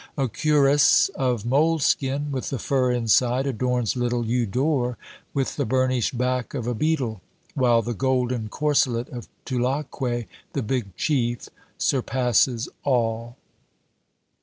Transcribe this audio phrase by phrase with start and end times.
[0.17, 4.97] A cuirass of moleskin, with the fur inside, adorns little Eudore
[5.31, 7.21] with the burnished back of a beetle;
[7.53, 13.37] while the golden corselet of Tulacque the Big Chief surpasses all.